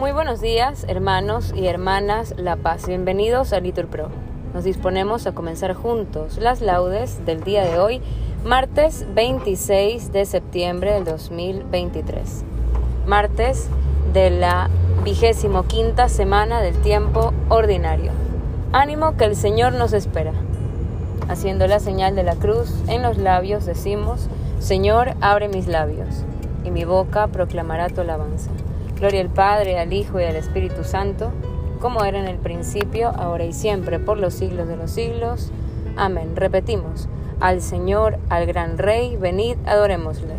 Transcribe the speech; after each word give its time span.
Muy 0.00 0.12
buenos 0.12 0.40
días, 0.40 0.86
hermanos 0.88 1.52
y 1.54 1.66
hermanas 1.66 2.32
La 2.38 2.56
Paz. 2.56 2.86
Bienvenidos 2.86 3.52
a 3.52 3.60
Litur 3.60 3.86
Pro. 3.86 4.08
Nos 4.54 4.64
disponemos 4.64 5.26
a 5.26 5.32
comenzar 5.32 5.74
juntos 5.74 6.38
las 6.38 6.62
laudes 6.62 7.26
del 7.26 7.44
día 7.44 7.64
de 7.64 7.78
hoy, 7.78 8.00
martes 8.42 9.04
26 9.14 10.10
de 10.10 10.24
septiembre 10.24 10.94
del 10.94 11.04
2023. 11.04 12.44
Martes 13.06 13.68
de 14.14 14.30
la 14.30 14.70
vigésimo 15.04 15.64
quinta 15.64 16.08
semana 16.08 16.62
del 16.62 16.80
tiempo 16.80 17.34
ordinario. 17.50 18.12
Ánimo 18.72 19.18
que 19.18 19.26
el 19.26 19.36
Señor 19.36 19.74
nos 19.74 19.92
espera. 19.92 20.32
Haciendo 21.28 21.66
la 21.66 21.78
señal 21.78 22.16
de 22.16 22.22
la 22.22 22.36
cruz 22.36 22.72
en 22.88 23.02
los 23.02 23.18
labios 23.18 23.66
decimos, 23.66 24.30
Señor, 24.60 25.12
abre 25.20 25.48
mis 25.48 25.66
labios, 25.66 26.24
y 26.64 26.70
mi 26.70 26.86
boca 26.86 27.26
proclamará 27.26 27.90
tu 27.90 28.00
alabanza. 28.00 28.50
Gloria 29.00 29.22
al 29.22 29.30
Padre, 29.30 29.78
al 29.78 29.94
Hijo 29.94 30.20
y 30.20 30.24
al 30.24 30.36
Espíritu 30.36 30.84
Santo, 30.84 31.32
como 31.80 32.04
era 32.04 32.18
en 32.18 32.28
el 32.28 32.36
principio, 32.36 33.08
ahora 33.08 33.46
y 33.46 33.54
siempre, 33.54 33.98
por 33.98 34.18
los 34.18 34.34
siglos 34.34 34.68
de 34.68 34.76
los 34.76 34.90
siglos. 34.90 35.50
Amén. 35.96 36.36
Repetimos, 36.36 37.08
al 37.40 37.62
Señor, 37.62 38.18
al 38.28 38.44
gran 38.44 38.76
Rey, 38.76 39.16
venid, 39.16 39.56
adorémosle. 39.64 40.34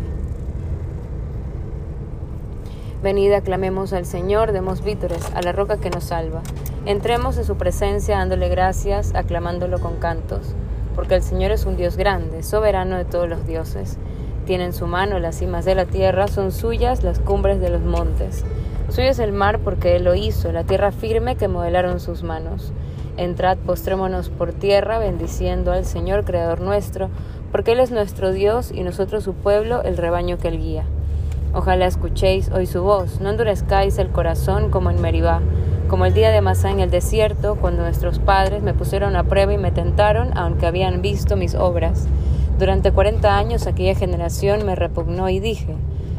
Venid, 3.02 3.32
aclamemos 3.32 3.92
al 3.92 4.06
Señor, 4.06 4.52
demos 4.52 4.84
vítores 4.84 5.32
a 5.34 5.42
la 5.42 5.50
roca 5.50 5.78
que 5.78 5.90
nos 5.90 6.04
salva. 6.04 6.42
Entremos 6.86 7.38
en 7.38 7.44
su 7.44 7.56
presencia 7.56 8.18
dándole 8.18 8.48
gracias, 8.48 9.12
aclamándolo 9.16 9.80
con 9.80 9.96
cantos, 9.96 10.54
porque 10.94 11.16
el 11.16 11.22
Señor 11.24 11.50
es 11.50 11.66
un 11.66 11.76
Dios 11.76 11.96
grande, 11.96 12.44
soberano 12.44 12.96
de 12.96 13.06
todos 13.06 13.28
los 13.28 13.44
dioses. 13.44 13.98
Tiene 14.46 14.64
en 14.64 14.72
su 14.72 14.86
mano 14.86 15.18
las 15.18 15.36
cimas 15.36 15.64
de 15.64 15.74
la 15.74 15.84
tierra, 15.84 16.26
son 16.26 16.50
suyas 16.50 17.04
las 17.04 17.20
cumbres 17.20 17.60
de 17.60 17.70
los 17.70 17.82
montes. 17.82 18.44
Suyo 18.88 19.08
es 19.08 19.20
el 19.20 19.32
mar 19.32 19.60
porque 19.60 19.96
Él 19.96 20.04
lo 20.04 20.14
hizo, 20.14 20.50
la 20.52 20.64
tierra 20.64 20.90
firme 20.90 21.36
que 21.36 21.48
modelaron 21.48 22.00
sus 22.00 22.22
manos. 22.22 22.72
Entrad, 23.16 23.56
postrémonos 23.58 24.30
por 24.30 24.52
tierra, 24.52 24.98
bendiciendo 24.98 25.70
al 25.72 25.84
Señor, 25.84 26.24
Creador 26.24 26.60
nuestro, 26.60 27.08
porque 27.52 27.72
Él 27.72 27.80
es 27.80 27.90
nuestro 27.90 28.32
Dios 28.32 28.72
y 28.72 28.82
nosotros 28.82 29.22
su 29.22 29.34
pueblo, 29.34 29.82
el 29.82 29.96
rebaño 29.96 30.38
que 30.38 30.48
Él 30.48 30.58
guía. 30.58 30.84
Ojalá 31.54 31.86
escuchéis 31.86 32.50
hoy 32.50 32.66
su 32.66 32.82
voz, 32.82 33.20
no 33.20 33.30
endurezcáis 33.30 33.98
el 33.98 34.08
corazón 34.08 34.70
como 34.70 34.90
en 34.90 35.00
Meribá, 35.00 35.40
como 35.88 36.06
el 36.06 36.14
día 36.14 36.30
de 36.30 36.40
Masá 36.40 36.70
en 36.70 36.80
el 36.80 36.90
desierto, 36.90 37.56
cuando 37.60 37.82
nuestros 37.82 38.18
padres 38.18 38.62
me 38.62 38.72
pusieron 38.72 39.14
a 39.14 39.24
prueba 39.24 39.52
y 39.52 39.58
me 39.58 39.70
tentaron, 39.70 40.36
aunque 40.36 40.66
habían 40.66 41.02
visto 41.02 41.36
mis 41.36 41.54
obras. 41.54 42.08
Durante 42.62 42.92
cuarenta 42.92 43.36
años 43.38 43.66
aquella 43.66 43.96
generación 43.96 44.64
me 44.64 44.76
repugnó 44.76 45.28
y 45.28 45.40
dije, 45.40 45.74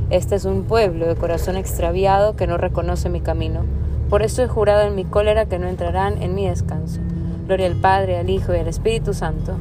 este 0.09 0.35
es 0.35 0.43
un 0.43 0.63
pueblo 0.63 1.07
de 1.07 1.15
corazón 1.15 1.55
extraviado 1.55 2.35
que 2.35 2.47
no 2.47 2.57
reconoce 2.57 3.07
mi 3.07 3.21
camino. 3.21 3.61
Por 4.09 4.23
eso 4.23 4.43
he 4.43 4.49
jurado 4.49 4.81
en 4.81 4.93
mi 4.93 5.05
cólera 5.05 5.45
que 5.45 5.57
no 5.57 5.69
entrarán 5.69 6.21
en 6.21 6.35
mi 6.35 6.45
descanso. 6.45 6.99
Gloria 7.47 7.67
al 7.67 7.77
Padre, 7.77 8.17
al 8.17 8.29
Hijo 8.29 8.53
y 8.53 8.57
al 8.57 8.67
Espíritu 8.67 9.13
Santo. 9.13 9.53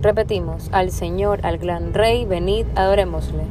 Repetimos, 0.00 0.70
al 0.72 0.90
Señor, 0.90 1.40
al 1.42 1.58
gran 1.58 1.92
Rey, 1.92 2.24
venid, 2.24 2.64
adorémosle. 2.74 3.44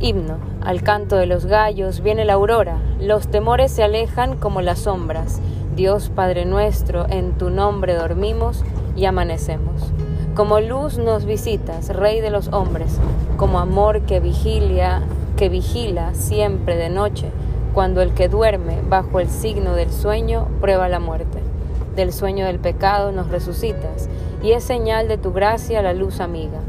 Himno, 0.00 0.38
al 0.62 0.82
canto 0.82 1.16
de 1.16 1.26
los 1.26 1.44
gallos 1.44 2.00
viene 2.00 2.24
la 2.24 2.32
aurora, 2.32 2.78
los 2.98 3.28
temores 3.28 3.72
se 3.72 3.82
alejan 3.82 4.38
como 4.38 4.62
las 4.62 4.78
sombras 4.78 5.42
Dios 5.76 6.08
Padre 6.08 6.44
nuestro, 6.44 7.06
en 7.08 7.32
tu 7.32 7.50
nombre 7.50 7.94
dormimos 7.94 8.62
y 8.94 9.06
amanecemos. 9.06 9.90
Como 10.36 10.60
luz 10.60 10.98
nos 10.98 11.24
visitas, 11.24 11.88
Rey 11.88 12.20
de 12.20 12.30
los 12.30 12.46
hombres, 12.52 12.96
como 13.36 13.58
amor 13.58 14.02
que 14.02 14.20
vigilia, 14.20 15.02
que 15.36 15.48
vigila 15.48 16.14
siempre 16.14 16.76
de 16.76 16.90
noche, 16.90 17.26
cuando 17.72 18.02
el 18.02 18.14
que 18.14 18.28
duerme 18.28 18.78
bajo 18.88 19.18
el 19.18 19.28
signo 19.28 19.74
del 19.74 19.90
sueño 19.90 20.46
prueba 20.60 20.88
la 20.88 21.00
muerte. 21.00 21.38
Del 21.96 22.12
sueño 22.12 22.46
del 22.46 22.60
pecado 22.60 23.10
nos 23.10 23.28
resucitas, 23.28 24.08
y 24.44 24.52
es 24.52 24.62
señal 24.62 25.08
de 25.08 25.18
tu 25.18 25.32
gracia 25.32 25.82
la 25.82 25.92
luz 25.92 26.20
amiga. 26.20 26.60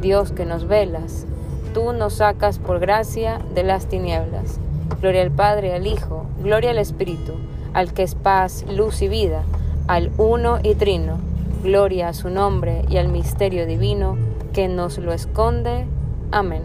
Dios 0.00 0.32
que 0.32 0.46
nos 0.46 0.66
velas, 0.66 1.26
tú 1.74 1.92
nos 1.92 2.14
sacas 2.14 2.58
por 2.58 2.80
gracia 2.80 3.40
de 3.54 3.62
las 3.62 3.88
tinieblas. 3.88 4.58
Gloria 5.02 5.20
al 5.20 5.30
Padre, 5.30 5.74
al 5.74 5.86
Hijo, 5.86 6.24
gloria 6.42 6.70
al 6.70 6.78
Espíritu 6.78 7.34
al 7.74 7.92
que 7.92 8.04
es 8.04 8.14
paz, 8.14 8.64
luz 8.70 9.02
y 9.02 9.08
vida, 9.08 9.42
al 9.86 10.10
uno 10.16 10.58
y 10.62 10.74
trino, 10.74 11.18
gloria 11.62 12.08
a 12.08 12.14
su 12.14 12.30
nombre 12.30 12.84
y 12.88 12.96
al 12.96 13.08
misterio 13.08 13.66
divino 13.66 14.16
que 14.52 14.68
nos 14.68 14.98
lo 14.98 15.12
esconde. 15.12 15.86
Amén. 16.30 16.62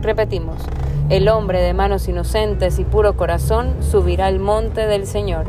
Repetimos, 0.00 0.62
el 1.10 1.28
hombre 1.28 1.60
de 1.60 1.74
manos 1.74 2.08
inocentes 2.08 2.78
y 2.78 2.84
puro 2.84 3.16
corazón 3.16 3.74
subirá 3.80 4.26
al 4.26 4.38
monte 4.38 4.86
del 4.86 5.06
Señor. 5.06 5.46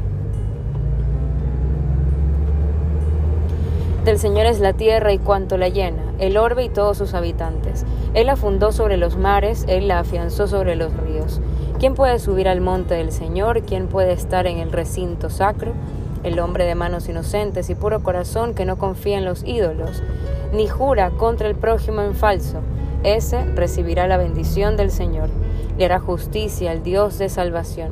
Del 4.03 4.19
Señor 4.19 4.46
es 4.46 4.59
la 4.59 4.74
tierra 4.74 5.12
y 5.12 5.19
cuanto 5.19 5.58
la 5.58 5.68
llena, 5.68 6.02
el 6.18 6.38
orbe 6.38 6.64
y 6.64 6.69
todos 6.69 6.97
sus 6.97 7.14
habitantes. 7.14 7.85
Él 8.14 8.28
la 8.28 8.38
fundó 8.38 8.72
sobre 8.72 8.97
los 8.97 9.18
mares, 9.18 9.66
Él 9.68 9.90
la 9.90 10.00
afianzó 10.00 10.47
sobre 10.47 10.75
los 10.75 10.96
ríos. 10.96 11.06
¿Quién 11.79 11.93
puede 11.93 12.17
subir 12.17 12.47
al 12.47 12.59
monte 12.59 12.95
del 12.95 13.11
Señor? 13.11 13.61
¿Quién 13.61 13.88
puede 13.88 14.11
estar 14.11 14.47
en 14.47 14.57
el 14.57 14.71
recinto 14.71 15.29
sacro? 15.29 15.73
El 16.23 16.39
hombre 16.39 16.65
de 16.65 16.73
manos 16.73 17.07
inocentes 17.07 17.69
y 17.69 17.75
puro 17.75 18.01
corazón 18.01 18.55
que 18.55 18.65
no 18.65 18.79
confía 18.79 19.19
en 19.19 19.25
los 19.25 19.43
ídolos, 19.43 20.01
ni 20.53 20.67
jura 20.67 21.11
contra 21.11 21.47
el 21.47 21.53
prójimo 21.53 22.01
en 22.01 22.16
falso, 22.16 22.61
ese 23.03 23.45
recibirá 23.53 24.07
la 24.07 24.17
bendición 24.17 24.75
del 24.75 24.89
Señor, 24.89 25.29
le 25.77 25.85
hará 25.85 25.99
justicia 25.99 26.71
al 26.71 26.81
Dios 26.81 27.19
de 27.19 27.29
salvación. 27.29 27.91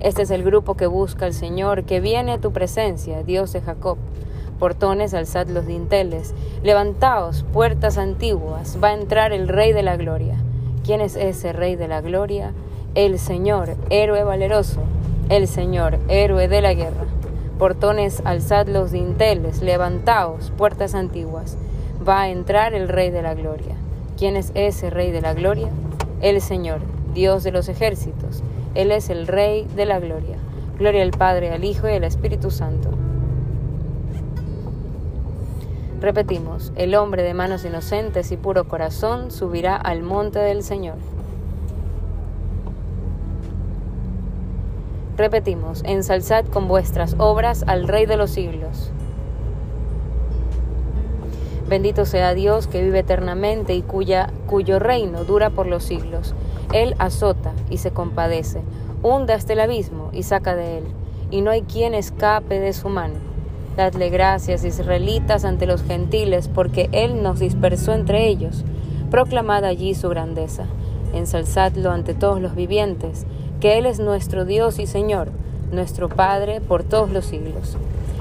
Este 0.00 0.22
es 0.22 0.30
el 0.30 0.42
grupo 0.42 0.74
que 0.74 0.86
busca 0.86 1.26
al 1.26 1.34
Señor, 1.34 1.84
que 1.84 2.00
viene 2.00 2.32
a 2.32 2.40
tu 2.40 2.52
presencia, 2.52 3.22
Dios 3.22 3.52
de 3.52 3.60
Jacob. 3.60 3.98
Portones, 4.58 5.12
alzad 5.12 5.46
los 5.48 5.66
dinteles, 5.66 6.34
levantaos, 6.62 7.44
puertas 7.52 7.98
antiguas, 7.98 8.78
va 8.82 8.88
a 8.88 8.94
entrar 8.94 9.34
el 9.34 9.46
Rey 9.46 9.74
de 9.74 9.82
la 9.82 9.98
Gloria. 9.98 10.36
¿Quién 10.84 11.02
es 11.02 11.16
ese 11.16 11.52
Rey 11.52 11.76
de 11.76 11.86
la 11.86 12.00
Gloria? 12.00 12.54
El 12.96 13.20
Señor, 13.20 13.76
héroe 13.88 14.24
valeroso, 14.24 14.80
el 15.28 15.46
Señor, 15.46 15.98
héroe 16.08 16.48
de 16.48 16.60
la 16.60 16.74
guerra. 16.74 17.04
Portones, 17.56 18.20
alzad 18.24 18.66
los 18.66 18.90
dinteles, 18.90 19.62
levantaos, 19.62 20.50
puertas 20.56 20.94
antiguas. 20.94 21.56
Va 22.06 22.22
a 22.22 22.30
entrar 22.30 22.74
el 22.74 22.88
Rey 22.88 23.10
de 23.10 23.22
la 23.22 23.34
Gloria. 23.34 23.76
¿Quién 24.18 24.36
es 24.36 24.50
ese 24.54 24.90
Rey 24.90 25.12
de 25.12 25.20
la 25.20 25.34
Gloria? 25.34 25.68
El 26.20 26.40
Señor, 26.40 26.80
Dios 27.14 27.44
de 27.44 27.52
los 27.52 27.68
ejércitos. 27.68 28.42
Él 28.74 28.90
es 28.90 29.08
el 29.08 29.28
Rey 29.28 29.68
de 29.76 29.86
la 29.86 30.00
Gloria. 30.00 30.38
Gloria 30.76 31.02
al 31.02 31.12
Padre, 31.12 31.52
al 31.52 31.62
Hijo 31.62 31.88
y 31.88 31.92
al 31.92 32.04
Espíritu 32.04 32.50
Santo. 32.50 32.90
Repetimos, 36.00 36.72
el 36.76 36.94
hombre 36.94 37.22
de 37.22 37.34
manos 37.34 37.64
inocentes 37.64 38.32
y 38.32 38.36
puro 38.36 38.66
corazón 38.66 39.30
subirá 39.30 39.76
al 39.76 40.02
monte 40.02 40.38
del 40.38 40.64
Señor. 40.64 40.96
Repetimos, 45.20 45.82
ensalzad 45.84 46.46
con 46.46 46.66
vuestras 46.66 47.14
obras 47.18 47.62
al 47.66 47.86
Rey 47.86 48.06
de 48.06 48.16
los 48.16 48.30
siglos. 48.30 48.90
Bendito 51.68 52.06
sea 52.06 52.32
Dios 52.32 52.66
que 52.66 52.82
vive 52.82 53.00
eternamente 53.00 53.74
y 53.74 53.82
cuya, 53.82 54.32
cuyo 54.46 54.78
reino 54.78 55.24
dura 55.24 55.50
por 55.50 55.66
los 55.66 55.84
siglos. 55.84 56.34
Él 56.72 56.94
azota 56.98 57.52
y 57.68 57.76
se 57.76 57.90
compadece, 57.90 58.62
hunda 59.02 59.34
hasta 59.34 59.52
el 59.52 59.60
abismo 59.60 60.08
y 60.14 60.22
saca 60.22 60.56
de 60.56 60.78
él, 60.78 60.84
y 61.30 61.42
no 61.42 61.50
hay 61.50 61.64
quien 61.64 61.92
escape 61.92 62.58
de 62.58 62.72
su 62.72 62.88
mano. 62.88 63.16
Dadle 63.76 64.08
gracias, 64.08 64.64
israelitas, 64.64 65.44
ante 65.44 65.66
los 65.66 65.82
gentiles, 65.82 66.48
porque 66.48 66.88
Él 66.92 67.22
nos 67.22 67.40
dispersó 67.40 67.92
entre 67.92 68.26
ellos. 68.26 68.64
Proclamad 69.10 69.66
allí 69.66 69.94
su 69.94 70.08
grandeza. 70.08 70.64
Ensalzadlo 71.12 71.90
ante 71.90 72.14
todos 72.14 72.40
los 72.40 72.54
vivientes 72.54 73.26
que 73.60 73.78
Él 73.78 73.86
es 73.86 74.00
nuestro 74.00 74.44
Dios 74.44 74.78
y 74.78 74.86
Señor, 74.86 75.30
nuestro 75.70 76.08
Padre 76.08 76.60
por 76.60 76.82
todos 76.82 77.10
los 77.10 77.26
siglos. 77.26 77.76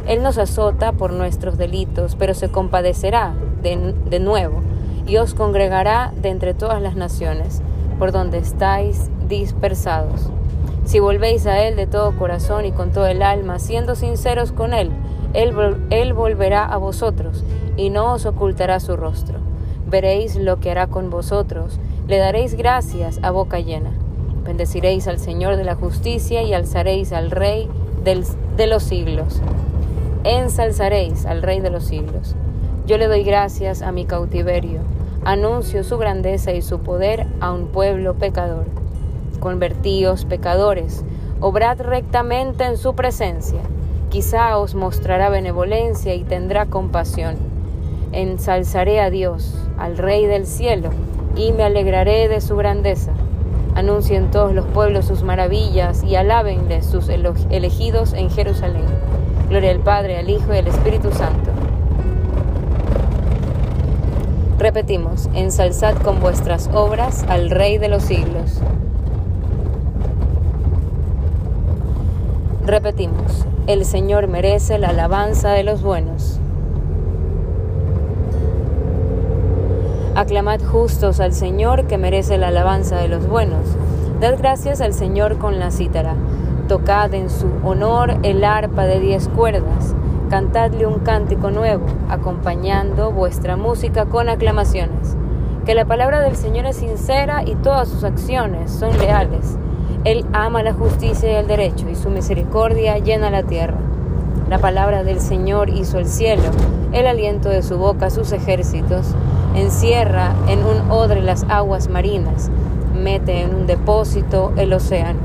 Él 0.06 0.22
nos 0.22 0.38
azota 0.38 0.92
por 0.92 1.14
nuestros 1.14 1.58
delitos, 1.58 2.16
pero 2.18 2.34
se 2.34 2.50
compadecerá 2.50 3.34
de, 3.62 4.20
nuevo 4.20 4.62
y 5.08 5.18
os 5.18 5.34
congregará 5.34 6.12
de 6.22 6.30
entre 6.30 6.54
todas 6.54 6.82
las 6.82 6.96
naciones, 6.96 7.62
por 7.98 8.12
donde 8.12 8.38
estáis 8.38 9.10
dispersados. 9.28 10.30
Si 10.84 11.00
volvéis 11.00 11.46
a 11.46 11.62
Él 11.62 11.76
de 11.76 11.88
todo 11.88 12.18
corazón 12.18 12.66
y 12.66 12.72
con 12.72 12.92
todo 12.92 13.08
el 13.08 13.22
alma, 13.22 13.60
siendo 13.60 13.96
sinceros 13.96 14.52
con 14.52 14.74
Él, 14.74 14.92
Él, 15.34 15.54
Él 15.90 16.14
volverá 16.14 16.66
a 16.66 16.78
vosotros 16.78 17.44
y 17.78 17.92
no 17.92 18.14
os 18.14 18.26
ocultará 18.26 18.80
su 18.80 18.98
rostro. 18.98 19.40
Veréis 19.88 20.36
lo 20.36 20.60
que 20.60 20.72
hará 20.72 20.88
con 20.88 21.10
vosotros, 21.10 21.80
le 22.08 22.18
daréis 22.18 22.56
gracias 22.56 23.20
a 23.22 23.32
boca 23.32 23.60
llena. 23.60 23.92
Bendeciréis 24.50 25.08
al 25.08 25.20
Señor 25.20 25.58
de 25.58 25.64
la 25.64 25.76
justicia 25.76 26.42
y 26.42 26.56
alzaréis 26.56 27.14
al 27.14 27.30
Rey 27.30 27.70
de 28.04 28.66
los 28.66 28.82
siglos. 28.82 29.44
Ensalzaréis 30.24 31.28
al 31.28 31.44
Rey 31.44 31.60
de 31.60 31.70
los 31.70 31.84
siglos. 31.84 32.36
Yo 32.88 32.98
le 32.98 33.06
doy 33.06 33.22
gracias 33.22 33.84
a 33.84 33.92
mi 33.92 34.06
cautiverio, 34.06 34.80
Anuncio 35.24 35.84
su 35.84 36.00
grandeza 36.00 36.52
y 36.52 36.64
su 36.64 36.80
poder 36.80 37.28
a 37.42 37.52
un 37.52 37.68
pueblo 37.68 38.16
pecador. 38.16 38.66
Convertíos 39.40 40.26
pecadores, 40.26 41.06
obrad 41.42 41.80
rectamente 41.80 42.64
en 42.64 42.78
su 42.78 42.96
presencia. 42.96 43.60
Quizá 44.10 44.58
os 44.58 44.74
mostrará 44.74 45.30
benevolencia 45.30 46.16
y 46.16 46.24
tendrá 46.24 46.66
compasión. 46.66 47.36
Ensalzaré 48.14 49.00
a 49.00 49.12
Dios, 49.12 49.56
al 49.78 49.96
Rey 49.96 50.26
del 50.26 50.48
cielo, 50.48 50.90
y 51.36 51.52
me 51.52 51.62
alegraré 51.62 52.28
de 52.28 52.42
su 52.42 52.56
grandeza. 52.56 53.12
Anuncien 53.80 54.30
todos 54.30 54.54
los 54.54 54.66
pueblos 54.66 55.06
sus 55.06 55.24
maravillas 55.24 56.04
y 56.04 56.18
alábenle 56.18 56.84
sus 56.84 57.08
elegidos 57.08 58.12
en 58.12 58.30
Jerusalén. 58.30 58.84
Gloria 59.48 59.72
al 59.72 59.80
Padre, 59.80 60.18
al 60.18 60.30
Hijo 60.30 60.54
y 60.54 60.58
al 60.58 60.68
Espíritu 60.68 61.14
Santo. 61.14 61.50
Repetimos, 64.58 65.30
ensalzad 65.34 65.96
con 66.00 66.20
vuestras 66.20 66.70
obras 66.74 67.24
al 67.30 67.50
Rey 67.50 67.78
de 67.78 67.88
los 67.88 68.04
siglos. 68.04 68.60
Repetimos, 72.66 73.46
el 73.68 73.86
Señor 73.86 74.28
merece 74.28 74.78
la 74.78 74.90
alabanza 74.90 75.52
de 75.52 75.64
los 75.64 75.82
buenos. 75.82 76.39
Aclamad 80.20 80.60
justos 80.62 81.22
al 81.22 81.32
Señor 81.32 81.88
que 81.88 81.98
merece 81.98 82.38
la 82.38 82.50
alabanza 82.50 82.98
de 82.98 83.08
los 83.08 83.26
buenos. 83.26 83.66
Dad 84.20 84.36
gracias 84.38 84.82
al 84.82 84.92
Señor 84.92 85.38
con 85.38 85.60
la 85.60 85.72
cítara. 85.72 86.14
Tocad 86.68 87.14
en 87.14 87.30
su 87.30 87.48
honor 87.64 88.18
el 88.24 88.44
arpa 88.44 88.84
de 88.84 89.00
diez 89.00 89.30
cuerdas. 89.30 89.96
Cantadle 90.30 90.86
un 90.86 91.00
cántico 91.00 91.52
nuevo, 91.52 91.86
acompañando 92.10 93.14
vuestra 93.14 93.56
música 93.56 94.08
con 94.08 94.28
aclamaciones. 94.28 95.16
Que 95.66 95.74
la 95.74 95.86
palabra 95.86 96.20
del 96.20 96.36
Señor 96.36 96.66
es 96.66 96.76
sincera 96.76 97.44
y 97.46 97.56
todas 97.56 97.88
sus 97.88 98.04
acciones 98.04 98.72
son 98.72 98.98
leales. 98.98 99.58
Él 100.04 100.26
ama 100.34 100.64
la 100.64 100.74
justicia 100.74 101.32
y 101.32 101.36
el 101.36 101.48
derecho 101.48 101.88
y 101.90 101.96
su 101.96 102.10
misericordia 102.10 102.98
llena 102.98 103.32
la 103.32 103.44
tierra. 103.44 103.78
La 104.50 104.60
palabra 104.60 105.06
del 105.06 105.22
Señor 105.22 105.70
hizo 105.70 105.98
el 105.98 106.08
cielo, 106.08 106.44
el 106.92 107.08
aliento 107.08 107.48
de 107.48 107.64
su 107.64 107.78
boca 107.78 108.10
sus 108.10 108.34
ejércitos 108.34 109.16
encierra 109.56 110.34
en 110.48 110.60
un 110.60 110.92
odre 110.92 111.22
las 111.22 111.46
aguas 111.50 111.90
marinas, 111.90 112.50
mete 112.94 113.42
en 113.42 113.56
un 113.56 113.68
depósito 113.68 114.54
el 114.58 114.74
océano. 114.74 115.20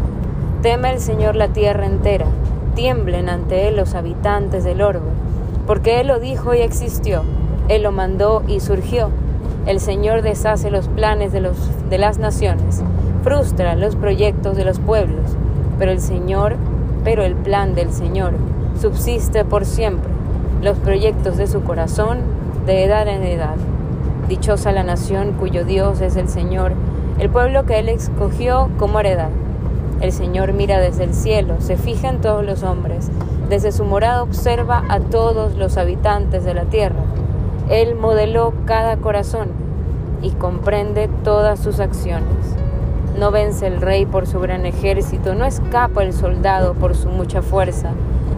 Teme 0.62 0.91
el 0.91 1.00
Señor 1.00 1.37
la 1.37 1.49
tierra 1.49 1.87
entera, 1.87 2.26
tiemblen 2.75 3.29
ante 3.29 3.69
Él 3.69 3.76
los 3.76 3.94
habitantes 3.94 4.65
del 4.65 4.81
orbe, 4.81 5.11
porque 5.67 6.00
Él 6.00 6.09
lo 6.09 6.19
dijo 6.19 6.55
y 6.55 6.61
existió, 6.61 7.23
Él 7.69 7.82
lo 7.82 7.93
mandó 7.93 8.43
y 8.49 8.61
surgió. 8.61 9.11
El 9.67 9.81
Señor 9.81 10.23
deshace 10.23 10.71
los 10.71 10.88
planes 10.88 11.32
de, 11.32 11.41
los, 11.41 11.56
de 11.88 11.99
las 11.99 12.19
naciones, 12.19 12.82
frustra 13.23 13.75
los 13.76 13.97
proyectos 13.97 14.56
de 14.56 14.65
los 14.65 14.79
pueblos, 14.79 15.37
pero 15.79 15.91
el 15.91 16.00
Señor, 16.00 16.56
pero 17.03 17.25
el 17.25 17.35
plan 17.35 17.75
del 17.75 17.93
Señor 17.93 18.32
subsiste 18.81 19.44
por 19.44 19.65
siempre, 19.65 20.11
los 20.62 20.79
proyectos 20.79 21.37
de 21.37 21.47
su 21.47 21.62
corazón 21.62 22.21
de 22.67 22.85
edad 22.85 23.06
en 23.09 23.23
edad. 23.23 23.56
Dichosa 24.29 24.73
la 24.73 24.85
nación 24.85 25.32
cuyo 25.32 25.65
Dios 25.67 26.00
es 26.00 26.17
el 26.17 26.29
Señor, 26.29 26.73
el 27.19 27.29
pueblo 27.29 27.67
que 27.67 27.79
Él 27.79 27.91
escogió 27.91 28.71
como 28.79 28.99
heredad. 29.00 29.29
El 30.00 30.12
Señor 30.12 30.55
mira 30.55 30.81
desde 30.81 31.05
el 31.05 31.12
cielo, 31.12 31.56
se 31.59 31.76
fija 31.76 32.09
en 32.09 32.23
todos 32.23 32.43
los 32.43 32.62
hombres, 32.62 33.11
desde 33.50 33.71
su 33.71 33.85
morada 33.85 34.23
observa 34.23 34.82
a 34.88 34.99
todos 34.99 35.56
los 35.56 35.76
habitantes 35.76 36.43
de 36.44 36.55
la 36.55 36.65
tierra. 36.65 37.03
Él 37.69 37.97
modeló 37.97 38.55
cada 38.65 38.97
corazón 38.97 39.49
y 40.23 40.31
comprende 40.31 41.11
todas 41.23 41.61
sus 41.61 41.79
acciones. 41.79 42.56
No 43.19 43.31
vence 43.31 43.67
el 43.67 43.82
rey 43.82 44.06
por 44.06 44.26
su 44.26 44.41
gran 44.41 44.65
ejército, 44.65 45.35
no 45.35 45.44
escapa 45.44 46.03
el 46.03 46.15
soldado 46.15 46.73
por 46.73 46.97
su 46.97 47.11
mucha 47.11 47.43
fuerza. 47.43 47.91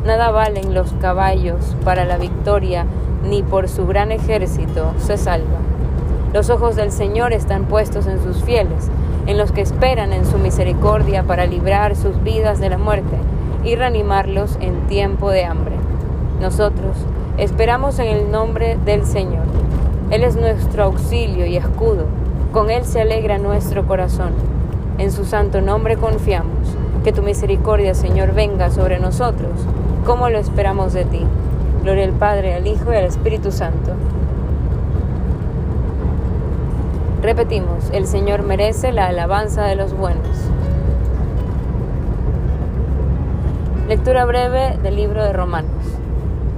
Nada 0.05 0.33
valen 0.33 0.75
los 0.75 0.93
caballos 0.95 1.77
para 1.85 2.05
la 2.05 2.19
victoria, 2.19 2.87
ni 3.25 3.45
por 3.45 3.69
su 3.69 3.87
gran 3.87 4.11
ejército 4.11 4.93
se 4.99 5.17
salva. 5.17 5.59
Los 6.37 6.51
ojos 6.51 6.77
del 6.77 6.93
Señor 6.93 7.33
están 7.33 7.65
puestos 7.65 8.07
en 8.07 8.23
sus 8.23 8.45
fieles, 8.45 8.91
en 9.27 9.39
los 9.39 9.53
que 9.53 9.63
esperan 9.63 10.13
en 10.13 10.27
su 10.27 10.37
misericordia 10.37 11.23
para 11.23 11.47
librar 11.47 11.97
sus 11.97 12.23
vidas 12.23 12.61
de 12.61 12.69
la 12.69 12.77
muerte 12.77 13.17
y 13.65 13.75
reanimarlos 13.75 14.59
en 14.61 14.87
tiempo 14.87 15.31
de 15.31 15.47
hambre. 15.47 15.77
Nosotros 16.39 16.95
esperamos 17.39 17.99
en 18.01 18.09
el 18.09 18.31
nombre 18.31 18.77
del 18.85 19.07
Señor. 19.07 19.47
Él 20.11 20.25
es 20.25 20.37
nuestro 20.37 20.85
auxilio 20.85 21.47
y 21.47 21.57
escudo. 21.57 22.05
Con 22.53 22.69
Él 22.69 22.85
se 22.85 23.01
alegra 23.01 23.39
nuestro 23.39 23.87
corazón. 23.87 24.33
En 24.99 25.13
su 25.13 25.25
santo 25.25 25.63
nombre 25.63 25.97
confiamos. 25.97 26.69
Que 27.03 27.13
tu 27.13 27.23
misericordia, 27.23 27.95
Señor, 27.95 28.35
venga 28.35 28.71
sobre 28.71 28.99
nosotros, 28.99 29.53
como 30.05 30.29
lo 30.29 30.37
esperamos 30.37 30.93
de 30.93 31.07
ti. 31.07 31.23
Gloria 31.83 32.05
al 32.05 32.13
Padre, 32.13 32.53
al 32.53 32.67
Hijo 32.67 32.93
y 32.93 32.97
al 32.97 33.05
Espíritu 33.05 33.51
Santo 33.51 33.93
Repetimos, 37.23 37.91
el 37.93 38.07
Señor 38.07 38.43
merece 38.43 38.93
la 38.93 39.07
alabanza 39.07 39.65
de 39.65 39.75
los 39.75 39.97
buenos. 39.97 40.29
Lectura 43.89 44.27
breve 44.27 44.77
del 44.83 44.97
libro 44.97 45.25
de 45.25 45.33
Romanos. 45.33 45.71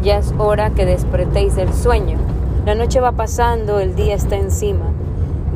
Ya 0.03 0.19
es 0.19 0.35
hora 0.37 0.71
que 0.71 0.85
despertéis 0.85 1.55
del 1.55 1.73
sueño. 1.73 2.19
La 2.67 2.75
noche 2.75 3.01
va 3.01 3.13
pasando, 3.13 3.79
el 3.79 3.95
día 3.95 4.15
está 4.15 4.37
encima. 4.37 4.87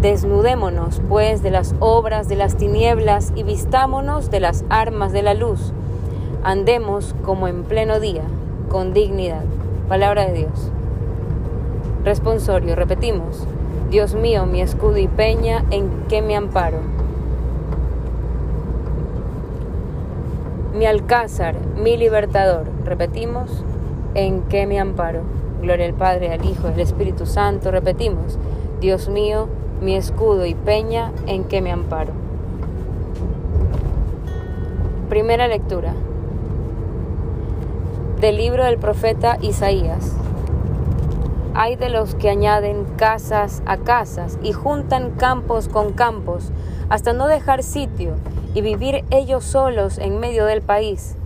Desnudémonos, 0.00 1.02
pues, 1.08 1.42
de 1.42 1.50
las 1.50 1.74
obras 1.80 2.28
de 2.28 2.36
las 2.36 2.56
tinieblas 2.56 3.32
y 3.34 3.42
vistámonos 3.42 4.30
de 4.30 4.40
las 4.40 4.64
armas 4.68 5.12
de 5.12 5.22
la 5.22 5.34
luz. 5.34 5.72
Andemos 6.44 7.14
como 7.24 7.48
en 7.48 7.64
pleno 7.64 8.00
día, 8.00 8.24
con 8.68 8.92
dignidad. 8.92 9.44
Palabra 9.88 10.26
de 10.26 10.32
Dios. 10.32 10.70
Responsorio, 12.04 12.76
repetimos. 12.76 13.46
Dios 13.92 14.14
mío, 14.14 14.46
mi 14.46 14.62
escudo 14.62 14.96
y 14.96 15.06
peña, 15.06 15.66
en 15.70 16.06
que 16.08 16.22
me 16.22 16.34
amparo. 16.34 16.78
Mi 20.74 20.86
alcázar, 20.86 21.56
mi 21.76 21.98
libertador. 21.98 22.68
Repetimos, 22.86 23.62
en 24.14 24.44
que 24.44 24.66
me 24.66 24.80
amparo. 24.80 25.20
Gloria 25.60 25.84
al 25.84 25.92
Padre, 25.92 26.32
al 26.32 26.42
Hijo, 26.42 26.68
al 26.68 26.80
Espíritu 26.80 27.26
Santo. 27.26 27.70
Repetimos, 27.70 28.38
Dios 28.80 29.10
mío, 29.10 29.48
mi 29.82 29.94
escudo 29.94 30.46
y 30.46 30.54
peña, 30.54 31.12
en 31.26 31.44
que 31.44 31.60
me 31.60 31.70
amparo. 31.70 32.12
Primera 35.10 35.48
lectura 35.48 35.92
del 38.22 38.38
libro 38.38 38.64
del 38.64 38.78
profeta 38.78 39.36
Isaías. 39.42 40.16
Hay 41.54 41.76
de 41.76 41.90
los 41.90 42.14
que 42.14 42.30
añaden 42.30 42.84
casas 42.96 43.62
a 43.66 43.76
casas 43.76 44.38
y 44.42 44.52
juntan 44.52 45.10
campos 45.10 45.68
con 45.68 45.92
campos, 45.92 46.50
hasta 46.88 47.12
no 47.12 47.26
dejar 47.28 47.62
sitio 47.62 48.14
y 48.54 48.62
vivir 48.62 49.04
ellos 49.10 49.44
solos 49.44 49.98
en 49.98 50.18
medio 50.18 50.46
del 50.46 50.62
país. 50.62 51.16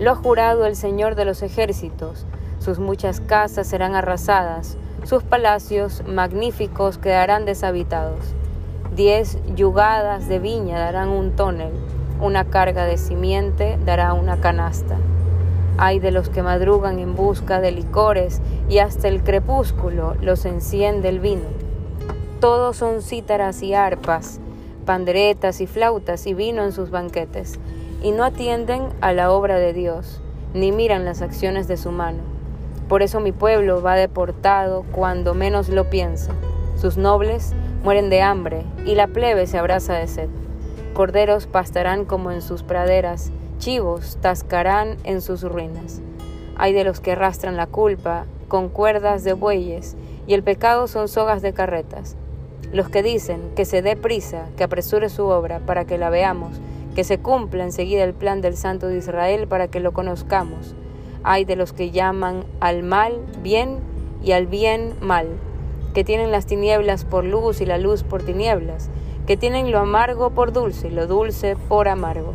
Lo 0.00 0.10
ha 0.10 0.14
jurado 0.16 0.66
el 0.66 0.74
Señor 0.74 1.14
de 1.14 1.24
los 1.24 1.42
ejércitos. 1.42 2.26
Sus 2.58 2.80
muchas 2.80 3.20
casas 3.20 3.68
serán 3.68 3.94
arrasadas, 3.94 4.76
sus 5.04 5.22
palacios 5.22 6.02
magníficos 6.08 6.98
quedarán 6.98 7.44
deshabitados. 7.44 8.34
Diez 8.96 9.38
yugadas 9.54 10.28
de 10.28 10.40
viña 10.40 10.80
darán 10.80 11.10
un 11.10 11.36
tonel, 11.36 11.72
una 12.20 12.44
carga 12.46 12.84
de 12.84 12.98
simiente 12.98 13.78
dará 13.84 14.12
una 14.12 14.40
canasta. 14.40 14.96
Hay 15.80 16.00
de 16.00 16.10
los 16.10 16.28
que 16.28 16.42
madrugan 16.42 16.98
en 16.98 17.14
busca 17.14 17.60
de 17.60 17.70
licores 17.70 18.42
y 18.68 18.78
hasta 18.78 19.08
el 19.08 19.22
crepúsculo 19.22 20.14
los 20.20 20.44
enciende 20.44 21.08
el 21.08 21.20
vino. 21.20 21.48
Todos 22.40 22.76
son 22.76 23.02
cítaras 23.02 23.62
y 23.62 23.74
arpas, 23.74 24.40
panderetas 24.84 25.60
y 25.60 25.66
flautas 25.66 26.26
y 26.26 26.34
vino 26.34 26.64
en 26.64 26.72
sus 26.72 26.90
banquetes, 26.90 27.58
y 28.02 28.12
no 28.12 28.24
atienden 28.24 28.88
a 29.00 29.12
la 29.12 29.32
obra 29.32 29.58
de 29.58 29.72
Dios, 29.72 30.20
ni 30.54 30.70
miran 30.72 31.04
las 31.04 31.22
acciones 31.22 31.66
de 31.66 31.76
su 31.76 31.90
mano. 31.90 32.20
Por 32.88 33.02
eso 33.02 33.20
mi 33.20 33.32
pueblo 33.32 33.82
va 33.82 33.96
deportado 33.96 34.84
cuando 34.92 35.34
menos 35.34 35.68
lo 35.68 35.90
piensa. 35.90 36.32
Sus 36.76 36.96
nobles 36.96 37.54
mueren 37.82 38.08
de 38.08 38.22
hambre 38.22 38.64
y 38.86 38.94
la 38.94 39.08
plebe 39.08 39.46
se 39.46 39.58
abraza 39.58 39.94
de 39.94 40.06
sed. 40.06 40.28
Corderos 40.94 41.46
pastarán 41.46 42.04
como 42.04 42.30
en 42.30 42.40
sus 42.40 42.62
praderas, 42.62 43.30
chivos 43.58 44.18
tascarán 44.20 44.96
en 45.04 45.20
sus 45.20 45.42
ruinas. 45.42 46.00
Hay 46.56 46.72
de 46.72 46.84
los 46.84 47.00
que 47.00 47.12
arrastran 47.12 47.56
la 47.56 47.66
culpa 47.66 48.24
con 48.48 48.68
cuerdas 48.68 49.24
de 49.24 49.34
bueyes, 49.34 49.96
y 50.26 50.34
el 50.34 50.42
pecado 50.42 50.88
son 50.88 51.08
sogas 51.08 51.42
de 51.42 51.52
carretas. 51.52 52.16
Los 52.72 52.88
que 52.88 53.02
dicen 53.02 53.40
que 53.56 53.64
se 53.64 53.80
dé 53.80 53.96
prisa, 53.96 54.46
que 54.56 54.64
apresure 54.64 55.08
su 55.08 55.26
obra 55.26 55.60
para 55.60 55.84
que 55.84 55.96
la 55.96 56.10
veamos, 56.10 56.60
que 56.94 57.04
se 57.04 57.18
cumpla 57.18 57.64
enseguida 57.64 58.04
el 58.04 58.12
plan 58.12 58.40
del 58.40 58.56
Santo 58.56 58.88
de 58.88 58.98
Israel 58.98 59.46
para 59.46 59.68
que 59.68 59.80
lo 59.80 59.92
conozcamos. 59.92 60.74
Hay 61.22 61.44
de 61.44 61.56
los 61.56 61.72
que 61.72 61.90
llaman 61.90 62.44
al 62.60 62.82
mal 62.82 63.20
bien 63.42 63.78
y 64.22 64.32
al 64.32 64.46
bien 64.46 64.94
mal, 65.00 65.28
que 65.94 66.04
tienen 66.04 66.30
las 66.30 66.46
tinieblas 66.46 67.04
por 67.04 67.24
luz 67.24 67.60
y 67.60 67.66
la 67.66 67.78
luz 67.78 68.02
por 68.02 68.22
tinieblas, 68.22 68.90
que 69.26 69.36
tienen 69.36 69.70
lo 69.70 69.78
amargo 69.78 70.30
por 70.30 70.52
dulce 70.52 70.88
y 70.88 70.90
lo 70.90 71.06
dulce 71.06 71.56
por 71.56 71.88
amargo. 71.88 72.34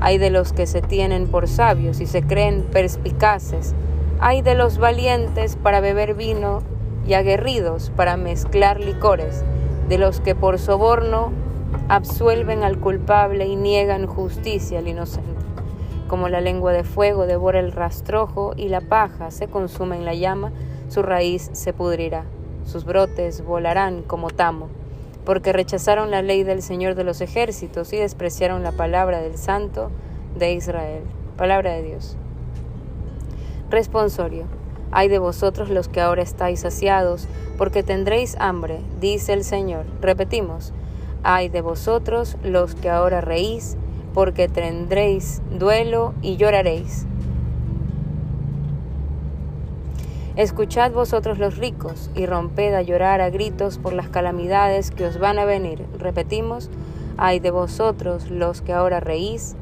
Hay 0.00 0.18
de 0.18 0.30
los 0.30 0.52
que 0.52 0.66
se 0.66 0.82
tienen 0.82 1.26
por 1.26 1.48
sabios 1.48 2.00
y 2.00 2.06
se 2.06 2.22
creen 2.22 2.62
perspicaces. 2.70 3.74
Hay 4.20 4.42
de 4.42 4.54
los 4.54 4.78
valientes 4.78 5.56
para 5.56 5.80
beber 5.80 6.14
vino 6.14 6.62
y 7.06 7.14
aguerridos 7.14 7.90
para 7.96 8.16
mezclar 8.16 8.80
licores, 8.80 9.44
de 9.88 9.98
los 9.98 10.20
que 10.20 10.34
por 10.34 10.58
soborno 10.58 11.32
absuelven 11.88 12.62
al 12.62 12.78
culpable 12.78 13.46
y 13.46 13.56
niegan 13.56 14.06
justicia 14.06 14.78
al 14.78 14.88
inocente. 14.88 15.30
Como 16.08 16.28
la 16.28 16.40
lengua 16.40 16.72
de 16.72 16.84
fuego 16.84 17.26
devora 17.26 17.60
el 17.60 17.72
rastrojo 17.72 18.52
y 18.56 18.68
la 18.68 18.80
paja 18.80 19.30
se 19.30 19.48
consume 19.48 19.96
en 19.96 20.04
la 20.04 20.14
llama, 20.14 20.52
su 20.88 21.02
raíz 21.02 21.50
se 21.52 21.72
pudrirá, 21.72 22.24
sus 22.64 22.84
brotes 22.84 23.44
volarán 23.44 24.02
como 24.02 24.30
tamo, 24.30 24.68
porque 25.24 25.52
rechazaron 25.52 26.10
la 26.10 26.22
ley 26.22 26.44
del 26.44 26.62
Señor 26.62 26.94
de 26.94 27.04
los 27.04 27.20
ejércitos 27.20 27.92
y 27.92 27.96
despreciaron 27.96 28.62
la 28.62 28.72
palabra 28.72 29.20
del 29.20 29.36
Santo 29.36 29.90
de 30.38 30.52
Israel. 30.52 31.02
Palabra 31.36 31.72
de 31.72 31.82
Dios. 31.82 32.16
Responsorio. 33.74 34.44
Hay 34.92 35.08
de 35.08 35.18
vosotros 35.18 35.68
los 35.68 35.88
que 35.88 36.00
ahora 36.00 36.22
estáis 36.22 36.60
saciados, 36.60 37.26
porque 37.58 37.82
tendréis 37.82 38.36
hambre, 38.38 38.78
dice 39.00 39.32
el 39.32 39.42
Señor. 39.42 39.84
Repetimos, 40.00 40.72
hay 41.24 41.48
de 41.48 41.60
vosotros 41.60 42.36
los 42.44 42.76
que 42.76 42.88
ahora 42.88 43.20
reís, 43.20 43.76
porque 44.12 44.46
tendréis 44.46 45.42
duelo 45.50 46.14
y 46.22 46.36
lloraréis. 46.36 47.04
Escuchad 50.36 50.92
vosotros 50.92 51.40
los 51.40 51.58
ricos 51.58 52.12
y 52.14 52.26
romped 52.26 52.74
a 52.74 52.82
llorar 52.82 53.20
a 53.20 53.30
gritos 53.30 53.78
por 53.78 53.92
las 53.92 54.08
calamidades 54.08 54.92
que 54.92 55.04
os 55.04 55.18
van 55.18 55.40
a 55.40 55.46
venir. 55.46 55.84
Repetimos, 55.98 56.70
hay 57.16 57.40
de 57.40 57.50
vosotros 57.50 58.30
los 58.30 58.62
que 58.62 58.72
ahora 58.72 59.00
reís, 59.00 59.56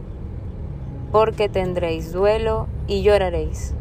porque 1.10 1.48
tendréis 1.48 2.12
duelo 2.12 2.66
y 2.86 3.00
lloraréis. 3.00 3.74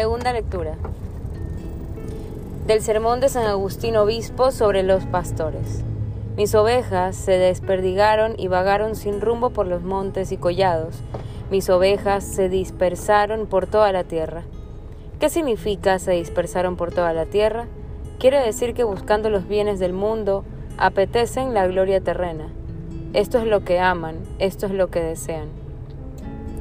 Segunda 0.00 0.32
lectura 0.32 0.76
del 2.68 2.82
sermón 2.82 3.18
de 3.18 3.28
San 3.28 3.46
Agustín 3.46 3.96
Obispo 3.96 4.52
sobre 4.52 4.84
los 4.84 5.04
pastores. 5.06 5.82
Mis 6.36 6.54
ovejas 6.54 7.16
se 7.16 7.32
desperdigaron 7.32 8.36
y 8.38 8.46
vagaron 8.46 8.94
sin 8.94 9.20
rumbo 9.20 9.50
por 9.50 9.66
los 9.66 9.82
montes 9.82 10.30
y 10.30 10.36
collados. 10.36 10.94
Mis 11.50 11.68
ovejas 11.68 12.22
se 12.22 12.48
dispersaron 12.48 13.48
por 13.48 13.66
toda 13.66 13.90
la 13.90 14.04
tierra. 14.04 14.44
¿Qué 15.18 15.30
significa 15.30 15.98
se 15.98 16.12
dispersaron 16.12 16.76
por 16.76 16.92
toda 16.92 17.12
la 17.12 17.26
tierra? 17.26 17.66
Quiere 18.20 18.38
decir 18.38 18.74
que 18.74 18.84
buscando 18.84 19.30
los 19.30 19.48
bienes 19.48 19.80
del 19.80 19.94
mundo 19.94 20.44
apetecen 20.76 21.54
la 21.54 21.66
gloria 21.66 22.00
terrena. 22.00 22.52
Esto 23.14 23.38
es 23.38 23.46
lo 23.48 23.64
que 23.64 23.80
aman, 23.80 24.18
esto 24.38 24.66
es 24.66 24.72
lo 24.72 24.90
que 24.90 25.02
desean. 25.02 25.48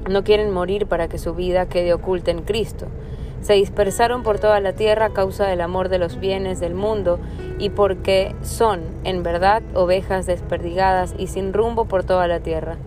No 0.09 0.23
quieren 0.23 0.49
morir 0.49 0.87
para 0.87 1.07
que 1.07 1.19
su 1.19 1.35
vida 1.35 1.67
quede 1.67 1.93
oculta 1.93 2.31
en 2.31 2.41
Cristo 2.41 2.87
se 3.41 3.53
dispersaron 3.53 4.23
por 4.23 4.39
toda 4.39 4.59
la 4.59 4.73
tierra 4.73 5.05
a 5.05 5.13
causa 5.13 5.45
del 5.45 5.61
amor 5.61 5.89
de 5.89 5.99
los 5.99 6.19
bienes 6.19 6.59
del 6.59 6.73
mundo 6.73 7.19
y 7.59 7.69
porque 7.69 8.35
son, 8.41 8.81
en 9.03 9.23
verdad, 9.23 9.61
ovejas 9.73 10.25
desperdigadas 10.25 11.15
y 11.17 11.27
sin 11.27 11.53
rumbo 11.53 11.85
por 11.85 12.03
toda 12.03 12.27
la 12.27 12.39
tierra. 12.39 12.77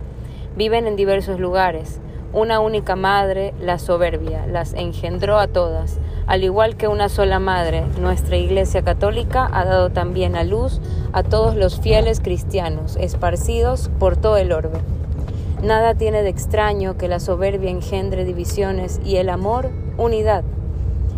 Viven 0.55 0.87
en 0.87 0.95
diversos 0.95 1.39
lugares. 1.39 1.99
Una 2.33 2.59
única 2.61 2.95
madre, 2.95 3.53
la 3.59 3.77
soberbia, 3.77 4.45
las 4.47 4.73
engendró 4.73 5.37
a 5.37 5.47
todas. 5.47 5.99
Al 6.27 6.43
igual 6.43 6.77
que 6.77 6.87
una 6.87 7.09
sola 7.09 7.39
madre, 7.39 7.83
nuestra 7.99 8.37
Iglesia 8.37 8.83
Católica 8.83 9.49
ha 9.51 9.65
dado 9.65 9.89
también 9.89 10.35
a 10.35 10.45
luz 10.45 10.79
a 11.11 11.23
todos 11.23 11.55
los 11.55 11.81
fieles 11.81 12.21
cristianos, 12.21 12.95
esparcidos 12.95 13.89
por 13.99 14.15
todo 14.15 14.37
el 14.37 14.53
orbe. 14.53 14.79
Nada 15.61 15.93
tiene 15.93 16.23
de 16.23 16.29
extraño 16.29 16.97
que 16.97 17.07
la 17.07 17.19
soberbia 17.19 17.69
engendre 17.69 18.23
divisiones 18.23 19.01
y 19.03 19.17
el 19.17 19.29
amor 19.29 19.69
unidad. 19.97 20.43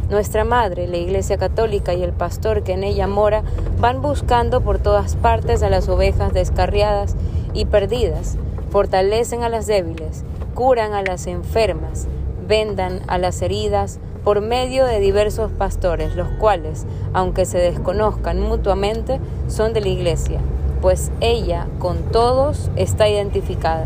Nuestra 0.09 0.43
Madre, 0.43 0.87
la 0.87 0.97
Iglesia 0.97 1.37
Católica 1.37 1.93
y 1.93 2.03
el 2.03 2.11
pastor 2.11 2.63
que 2.63 2.73
en 2.73 2.83
ella 2.83 3.07
mora 3.07 3.43
van 3.79 4.01
buscando 4.01 4.61
por 4.61 4.79
todas 4.79 5.15
partes 5.15 5.63
a 5.63 5.69
las 5.69 5.89
ovejas 5.89 6.33
descarriadas 6.33 7.15
y 7.53 7.65
perdidas, 7.65 8.37
fortalecen 8.69 9.43
a 9.43 9.49
las 9.49 9.65
débiles, 9.65 10.23
curan 10.53 10.93
a 10.93 11.01
las 11.01 11.27
enfermas, 11.27 12.07
vendan 12.47 13.01
a 13.07 13.17
las 13.17 13.41
heridas 13.41 13.99
por 14.23 14.41
medio 14.41 14.85
de 14.85 14.99
diversos 14.99 15.51
pastores, 15.51 16.15
los 16.15 16.27
cuales, 16.39 16.85
aunque 17.13 17.45
se 17.45 17.57
desconozcan 17.57 18.39
mutuamente, 18.39 19.19
son 19.47 19.73
de 19.73 19.81
la 19.81 19.89
Iglesia, 19.89 20.39
pues 20.81 21.11
ella 21.21 21.67
con 21.79 21.97
todos 22.11 22.71
está 22.75 23.07
identificada. 23.07 23.85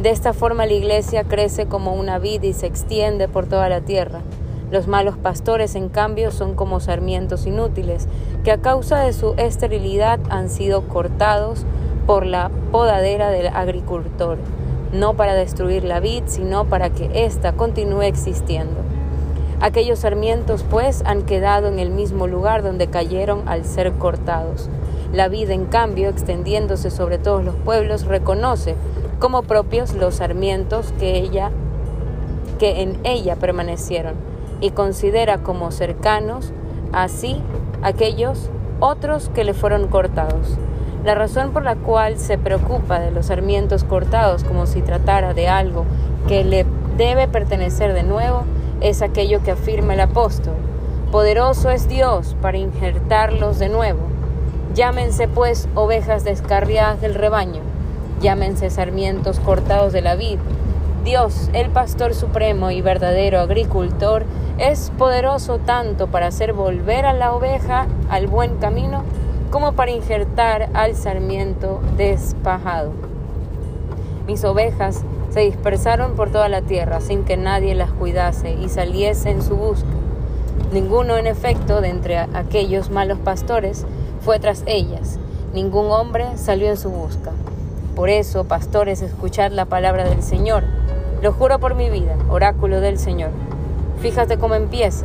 De 0.00 0.08
esta 0.08 0.32
forma 0.32 0.64
la 0.64 0.72
iglesia 0.72 1.24
crece 1.24 1.66
como 1.66 1.92
una 1.92 2.18
vid 2.18 2.42
y 2.42 2.54
se 2.54 2.66
extiende 2.66 3.28
por 3.28 3.44
toda 3.44 3.68
la 3.68 3.82
tierra. 3.82 4.20
Los 4.70 4.86
malos 4.86 5.18
pastores, 5.18 5.74
en 5.74 5.90
cambio, 5.90 6.30
son 6.30 6.54
como 6.54 6.80
sarmientos 6.80 7.46
inútiles, 7.46 8.08
que 8.42 8.50
a 8.50 8.62
causa 8.62 9.00
de 9.00 9.12
su 9.12 9.34
esterilidad 9.36 10.18
han 10.30 10.48
sido 10.48 10.88
cortados 10.88 11.66
por 12.06 12.24
la 12.24 12.50
podadera 12.72 13.28
del 13.28 13.48
agricultor, 13.48 14.38
no 14.90 15.16
para 15.16 15.34
destruir 15.34 15.84
la 15.84 16.00
vid, 16.00 16.22
sino 16.28 16.64
para 16.64 16.88
que 16.88 17.26
ésta 17.26 17.52
continúe 17.52 18.02
existiendo. 18.02 18.80
Aquellos 19.60 19.98
sarmientos, 19.98 20.62
pues, 20.62 21.02
han 21.04 21.24
quedado 21.24 21.68
en 21.68 21.78
el 21.78 21.90
mismo 21.90 22.26
lugar 22.26 22.62
donde 22.62 22.86
cayeron 22.86 23.46
al 23.46 23.66
ser 23.66 23.92
cortados. 23.92 24.70
La 25.12 25.28
vid, 25.28 25.50
en 25.50 25.66
cambio, 25.66 26.08
extendiéndose 26.08 26.90
sobre 26.90 27.18
todos 27.18 27.44
los 27.44 27.54
pueblos, 27.56 28.06
reconoce 28.06 28.76
como 29.20 29.42
propios 29.42 29.92
los 29.94 30.16
sarmientos 30.16 30.92
que 30.98 31.18
ella 31.18 31.50
que 32.58 32.82
en 32.82 32.98
ella 33.04 33.36
permanecieron 33.36 34.14
y 34.60 34.70
considera 34.70 35.38
como 35.38 35.70
cercanos 35.70 36.52
así 36.92 37.40
aquellos 37.82 38.50
otros 38.80 39.30
que 39.34 39.44
le 39.44 39.54
fueron 39.54 39.88
cortados. 39.88 40.58
La 41.04 41.14
razón 41.14 41.52
por 41.52 41.62
la 41.62 41.76
cual 41.76 42.18
se 42.18 42.38
preocupa 42.38 42.98
de 42.98 43.10
los 43.10 43.26
sarmientos 43.26 43.84
cortados 43.84 44.42
como 44.44 44.66
si 44.66 44.82
tratara 44.82 45.32
de 45.32 45.48
algo 45.48 45.84
que 46.26 46.44
le 46.44 46.66
debe 46.96 47.28
pertenecer 47.28 47.92
de 47.92 48.02
nuevo 48.02 48.44
es 48.80 49.00
aquello 49.02 49.42
que 49.42 49.52
afirma 49.52 49.94
el 49.94 50.00
apóstol. 50.00 50.54
Poderoso 51.12 51.70
es 51.70 51.88
Dios 51.88 52.36
para 52.40 52.58
injertarlos 52.58 53.58
de 53.58 53.68
nuevo. 53.68 54.00
Llámense 54.74 55.28
pues 55.28 55.68
ovejas 55.74 56.24
descarriadas 56.24 57.00
del 57.00 57.14
rebaño 57.14 57.69
llámense 58.20 58.70
sarmientos 58.70 59.40
cortados 59.40 59.92
de 59.92 60.02
la 60.02 60.14
vid. 60.14 60.38
Dios, 61.04 61.50
el 61.54 61.70
pastor 61.70 62.14
supremo 62.14 62.70
y 62.70 62.82
verdadero 62.82 63.40
agricultor, 63.40 64.24
es 64.58 64.92
poderoso 64.98 65.58
tanto 65.58 66.08
para 66.08 66.26
hacer 66.26 66.52
volver 66.52 67.06
a 67.06 67.14
la 67.14 67.32
oveja 67.34 67.86
al 68.10 68.26
buen 68.26 68.56
camino 68.56 69.02
como 69.50 69.72
para 69.72 69.90
injertar 69.90 70.68
al 70.74 70.94
sarmiento 70.94 71.80
despajado. 71.96 72.92
Mis 74.26 74.44
ovejas 74.44 75.02
se 75.30 75.40
dispersaron 75.40 76.14
por 76.14 76.30
toda 76.30 76.48
la 76.48 76.62
tierra 76.62 77.00
sin 77.00 77.24
que 77.24 77.36
nadie 77.36 77.74
las 77.74 77.90
cuidase 77.90 78.52
y 78.52 78.68
saliese 78.68 79.30
en 79.30 79.42
su 79.42 79.56
busca. 79.56 79.88
Ninguno, 80.72 81.16
en 81.16 81.26
efecto, 81.26 81.80
de 81.80 81.88
entre 81.88 82.18
aquellos 82.18 82.90
malos 82.90 83.18
pastores 83.18 83.86
fue 84.20 84.38
tras 84.38 84.62
ellas. 84.66 85.18
Ningún 85.52 85.90
hombre 85.90 86.26
salió 86.36 86.68
en 86.68 86.76
su 86.76 86.90
busca. 86.90 87.32
Por 88.00 88.08
eso, 88.08 88.44
pastores, 88.44 89.02
escuchad 89.02 89.52
la 89.52 89.66
palabra 89.66 90.08
del 90.08 90.22
Señor. 90.22 90.64
Lo 91.20 91.34
juro 91.34 91.58
por 91.58 91.74
mi 91.74 91.90
vida, 91.90 92.16
oráculo 92.30 92.80
del 92.80 92.98
Señor. 92.98 93.28
Fíjate 94.00 94.38
cómo 94.38 94.54
empieza. 94.54 95.04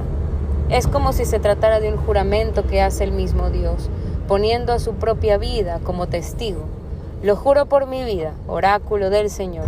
Es 0.69 0.87
como 0.87 1.11
si 1.11 1.25
se 1.25 1.39
tratara 1.39 1.81
de 1.81 1.91
un 1.91 1.97
juramento 1.97 2.65
que 2.65 2.81
hace 2.81 3.03
el 3.03 3.11
mismo 3.11 3.49
Dios, 3.49 3.89
poniendo 4.29 4.71
a 4.71 4.79
su 4.79 4.93
propia 4.93 5.37
vida 5.37 5.81
como 5.83 6.07
testigo. 6.07 6.61
Lo 7.21 7.35
juro 7.35 7.65
por 7.65 7.85
mi 7.85 8.05
vida, 8.05 8.31
oráculo 8.47 9.09
del 9.09 9.29
Señor. 9.29 9.67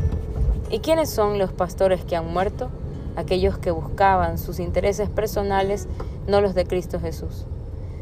¿Y 0.69 0.79
quiénes 0.79 1.09
son 1.09 1.37
los 1.37 1.51
pastores 1.51 2.05
que 2.05 2.15
han 2.15 2.31
muerto? 2.31 2.69
Aquellos 3.17 3.57
que 3.57 3.71
buscaban 3.71 4.37
sus 4.37 4.57
intereses 4.57 5.09
personales, 5.09 5.89
no 6.27 6.39
los 6.39 6.55
de 6.55 6.65
Cristo 6.65 6.97
Jesús. 6.97 7.45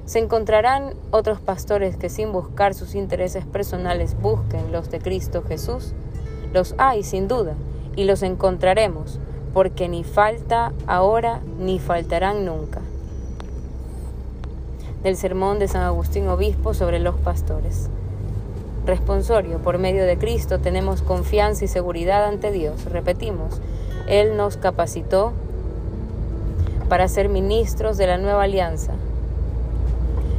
Se 0.06 0.20
encontrarán 0.20 0.94
otros 1.10 1.40
pastores 1.40 1.98
que 1.98 2.10
sin 2.10 2.32
buscar 2.32 2.76
sus 2.76 2.94
intereses 2.94 3.44
personales 3.46 4.16
busquen 4.22 4.72
los 4.72 4.92
de 4.92 5.00
Cristo 5.00 5.44
Jesús. 5.48 5.94
Los 6.54 6.76
hay 6.78 7.04
sin 7.04 7.28
duda 7.28 7.56
y 7.96 8.04
los 8.04 8.22
encontraremos, 8.22 9.20
porque 9.54 9.88
ni 9.88 10.04
falta 10.04 10.74
ahora 10.86 11.42
ni 11.58 11.80
faltarán 11.80 12.46
nunca. 12.46 12.82
Del 15.02 15.18
sermón 15.18 15.58
de 15.58 15.68
San 15.68 15.82
Agustín 15.82 16.28
Obispo 16.28 16.76
sobre 16.76 17.00
los 17.00 17.16
pastores. 17.16 17.90
Responsorio, 18.86 19.58
por 19.58 19.80
medio 19.80 20.06
de 20.06 20.20
Cristo 20.20 20.60
tenemos 20.60 21.02
confianza 21.02 21.66
y 21.66 21.68
seguridad 21.68 22.26
ante 22.26 22.52
Dios. 22.52 22.86
Repetimos, 22.86 23.60
Él 24.08 24.38
nos 24.38 24.58
capacitó 24.58 25.34
para 26.90 27.08
ser 27.08 27.30
ministros 27.30 27.98
de 27.98 28.06
la 28.06 28.20
nueva 28.20 28.44
alianza, 28.44 28.94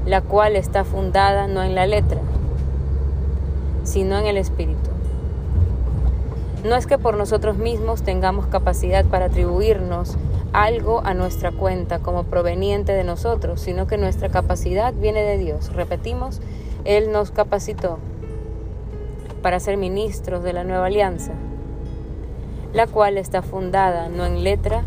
la 0.07 0.21
cual 0.21 0.57
está 0.57 0.85
fundada 0.85 1.49
no 1.49 1.63
en 1.63 1.75
la 1.75 1.87
letra, 1.87 2.21
sino 3.83 4.19
en 4.19 4.27
el 4.27 4.37
Espíritu. 4.37 4.91
No 6.65 6.75
es 6.77 6.87
que 6.87 6.99
por 6.99 7.17
nosotros 7.17 7.59
mismos 7.59 8.03
tengamos 8.03 8.47
capacidad 8.47 9.05
para 9.05 9.27
atribuirnos 9.27 10.17
algo 10.53 11.03
a 11.05 11.13
nuestra 11.13 11.53
cuenta 11.53 11.99
como 11.99 12.25
proveniente 12.25 12.93
de 12.93 13.05
nosotros, 13.05 13.61
sino 13.61 13.87
que 13.87 13.99
nuestra 13.99 14.29
capacidad 14.29 14.95
viene 14.95 15.23
de 15.23 15.39
Dios. 15.39 15.73
Repetimos, 15.73 16.41
Él 16.85 17.13
nos 17.13 17.31
capacitó 17.31 17.99
para 19.43 19.61
ser 19.61 19.77
ministros 19.77 20.43
de 20.43 20.53
la 20.53 20.65
nueva 20.65 20.87
alianza, 20.87 21.33
la 22.73 22.87
cual 22.87 23.19
está 23.19 23.43
fundada 23.43 24.09
no 24.09 24.25
en 24.25 24.43
letra, 24.43 24.83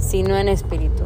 sino 0.00 0.36
en 0.36 0.48
espíritu. 0.48 1.04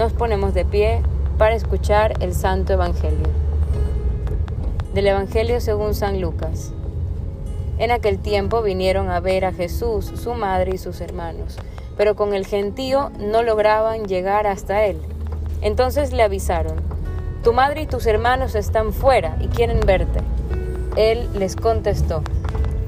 Nos 0.00 0.14
ponemos 0.14 0.54
de 0.54 0.64
pie 0.64 1.02
para 1.36 1.54
escuchar 1.54 2.14
el 2.22 2.32
Santo 2.32 2.72
Evangelio. 2.72 3.28
Del 4.94 5.08
Evangelio 5.08 5.60
según 5.60 5.94
San 5.94 6.22
Lucas. 6.22 6.72
En 7.76 7.90
aquel 7.90 8.18
tiempo 8.18 8.62
vinieron 8.62 9.10
a 9.10 9.20
ver 9.20 9.44
a 9.44 9.52
Jesús, 9.52 10.06
su 10.06 10.32
madre 10.32 10.70
y 10.74 10.78
sus 10.78 11.02
hermanos, 11.02 11.58
pero 11.98 12.16
con 12.16 12.32
el 12.32 12.46
gentío 12.46 13.12
no 13.18 13.42
lograban 13.42 14.06
llegar 14.06 14.46
hasta 14.46 14.86
él. 14.86 14.96
Entonces 15.60 16.14
le 16.14 16.22
avisaron, 16.22 16.80
Tu 17.44 17.52
madre 17.52 17.82
y 17.82 17.86
tus 17.86 18.06
hermanos 18.06 18.54
están 18.54 18.94
fuera 18.94 19.36
y 19.38 19.48
quieren 19.48 19.80
verte. 19.80 20.20
Él 20.96 21.28
les 21.34 21.56
contestó, 21.56 22.22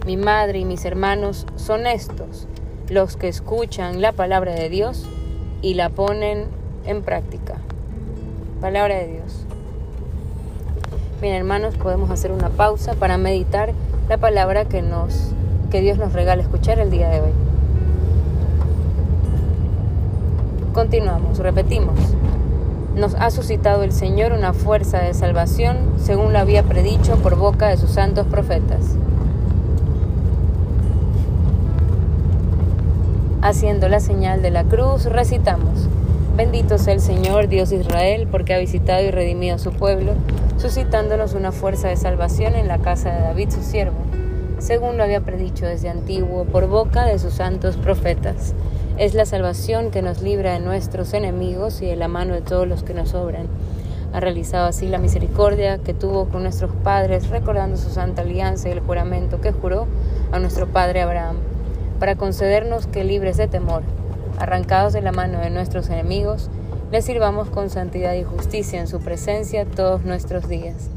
Mi 0.06 0.16
madre 0.16 0.60
y 0.60 0.64
mis 0.64 0.86
hermanos 0.86 1.46
son 1.56 1.86
estos, 1.86 2.48
los 2.88 3.18
que 3.18 3.28
escuchan 3.28 4.00
la 4.00 4.12
palabra 4.12 4.54
de 4.54 4.70
Dios 4.70 5.06
y 5.60 5.74
la 5.74 5.90
ponen 5.90 6.61
en 6.84 7.02
práctica. 7.02 7.54
Palabra 8.60 8.96
de 8.96 9.08
Dios. 9.08 9.44
Bien, 11.20 11.34
hermanos, 11.34 11.76
podemos 11.76 12.10
hacer 12.10 12.32
una 12.32 12.48
pausa 12.48 12.94
para 12.94 13.16
meditar 13.18 13.72
la 14.08 14.18
palabra 14.18 14.64
que 14.64 14.82
nos 14.82 15.32
que 15.70 15.80
Dios 15.80 15.96
nos 15.96 16.12
regala 16.12 16.42
escuchar 16.42 16.78
el 16.78 16.90
día 16.90 17.08
de 17.08 17.22
hoy. 17.22 17.32
Continuamos, 20.74 21.38
repetimos. 21.38 21.98
Nos 22.94 23.14
ha 23.14 23.30
suscitado 23.30 23.82
el 23.82 23.92
Señor 23.92 24.32
una 24.32 24.52
fuerza 24.52 24.98
de 24.98 25.14
salvación, 25.14 25.94
según 25.98 26.34
lo 26.34 26.38
había 26.38 26.62
predicho 26.62 27.16
por 27.16 27.36
boca 27.36 27.68
de 27.68 27.78
sus 27.78 27.90
santos 27.90 28.26
profetas. 28.26 28.96
Haciendo 33.40 33.88
la 33.88 34.00
señal 34.00 34.42
de 34.42 34.50
la 34.50 34.64
cruz, 34.64 35.06
recitamos. 35.06 35.88
Bendito 36.34 36.78
sea 36.78 36.94
el 36.94 37.00
Señor, 37.00 37.48
Dios 37.48 37.68
de 37.68 37.76
Israel, 37.76 38.26
porque 38.30 38.54
ha 38.54 38.58
visitado 38.58 39.04
y 39.04 39.10
redimido 39.10 39.56
a 39.56 39.58
su 39.58 39.70
pueblo, 39.70 40.14
suscitándonos 40.56 41.34
una 41.34 41.52
fuerza 41.52 41.88
de 41.88 41.96
salvación 41.98 42.54
en 42.54 42.68
la 42.68 42.78
casa 42.78 43.12
de 43.12 43.20
David, 43.20 43.50
su 43.50 43.62
siervo, 43.62 43.98
según 44.58 44.96
lo 44.96 45.02
había 45.02 45.20
predicho 45.20 45.66
desde 45.66 45.90
antiguo 45.90 46.46
por 46.46 46.68
boca 46.68 47.04
de 47.04 47.18
sus 47.18 47.34
santos 47.34 47.76
profetas. 47.76 48.54
Es 48.96 49.12
la 49.12 49.26
salvación 49.26 49.90
que 49.90 50.00
nos 50.00 50.22
libra 50.22 50.54
de 50.54 50.60
nuestros 50.60 51.12
enemigos 51.12 51.82
y 51.82 51.86
de 51.86 51.96
la 51.96 52.08
mano 52.08 52.32
de 52.32 52.40
todos 52.40 52.66
los 52.66 52.82
que 52.82 52.94
nos 52.94 53.12
obran. 53.12 53.48
Ha 54.14 54.20
realizado 54.20 54.68
así 54.68 54.88
la 54.88 54.98
misericordia 54.98 55.78
que 55.78 55.92
tuvo 55.92 56.30
con 56.30 56.44
nuestros 56.44 56.70
padres, 56.82 57.28
recordando 57.28 57.76
su 57.76 57.90
santa 57.90 58.22
alianza 58.22 58.70
y 58.70 58.72
el 58.72 58.80
juramento 58.80 59.42
que 59.42 59.52
juró 59.52 59.86
a 60.32 60.38
nuestro 60.38 60.66
padre 60.66 61.02
Abraham, 61.02 61.36
para 61.98 62.16
concedernos 62.16 62.86
que 62.86 63.04
libres 63.04 63.36
de 63.36 63.48
temor 63.48 63.82
arrancados 64.38 64.92
de 64.92 65.02
la 65.02 65.12
mano 65.12 65.40
de 65.40 65.50
nuestros 65.50 65.88
enemigos, 65.88 66.50
le 66.92 67.00
sirvamos 67.00 67.48
con 67.48 67.70
santidad 67.70 68.12
y 68.12 68.22
justicia 68.22 68.78
en 68.78 68.86
su 68.86 69.00
presencia 69.00 69.64
todos 69.64 70.04
nuestros 70.04 70.48
días. 70.48 70.90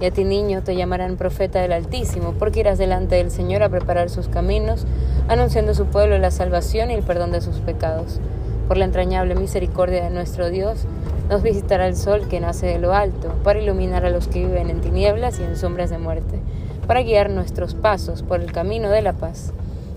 Y 0.00 0.04
a 0.04 0.10
ti, 0.10 0.24
niño, 0.24 0.62
te 0.62 0.76
llamarán 0.76 1.16
profeta 1.16 1.60
del 1.60 1.72
Altísimo, 1.72 2.34
porque 2.38 2.60
irás 2.60 2.78
delante 2.78 3.16
del 3.16 3.30
Señor 3.30 3.62
a 3.62 3.68
preparar 3.68 4.10
sus 4.10 4.28
caminos, 4.28 4.86
anunciando 5.26 5.72
a 5.72 5.74
su 5.74 5.86
pueblo 5.86 6.18
la 6.18 6.30
salvación 6.30 6.90
y 6.90 6.94
el 6.94 7.02
perdón 7.02 7.32
de 7.32 7.40
sus 7.40 7.56
pecados. 7.60 8.20
Por 8.68 8.76
la 8.76 8.84
entrañable 8.84 9.34
misericordia 9.34 10.04
de 10.04 10.10
nuestro 10.10 10.50
Dios, 10.50 10.84
nos 11.30 11.42
visitará 11.42 11.86
el 11.88 11.96
sol 11.96 12.28
que 12.28 12.40
nace 12.40 12.66
de 12.66 12.78
lo 12.78 12.92
alto, 12.92 13.32
para 13.42 13.58
iluminar 13.58 14.04
a 14.04 14.10
los 14.10 14.28
que 14.28 14.40
viven 14.44 14.70
en 14.70 14.82
tinieblas 14.82 15.40
y 15.40 15.44
en 15.44 15.56
sombras 15.56 15.90
de 15.90 15.98
muerte, 15.98 16.40
para 16.86 17.02
guiar 17.02 17.30
nuestros 17.30 17.74
pasos 17.74 18.22
por 18.22 18.40
el 18.40 18.52
camino 18.52 18.90
de 18.90 19.02
la 19.02 19.14
paz. 19.14 19.52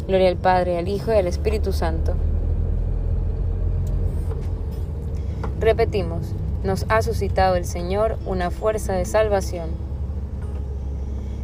Gloria 0.08 0.30
al 0.30 0.38
Padre, 0.38 0.78
al 0.78 0.88
Hijo 0.88 1.14
y 1.14 1.18
al 1.18 1.28
Espíritu 1.28 1.74
Santo 1.74 2.16
Repetimos, 5.62 6.34
nos 6.64 6.88
ha 6.90 7.04
suscitado 7.04 7.56
el 7.56 7.66
Señor 7.66 8.18
una 8.26 8.50
fuerza 8.50 8.94
de 8.94 9.06
salvación, 9.06 9.70